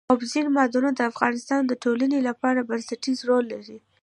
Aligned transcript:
اوبزین 0.13 0.47
معدنونه 0.57 0.91
د 0.95 1.01
افغانستان 1.11 1.61
د 1.65 1.73
ټولنې 1.83 2.19
لپاره 2.27 2.67
بنسټيز 2.69 3.19
رول 3.29 3.45
لري. 3.53 3.77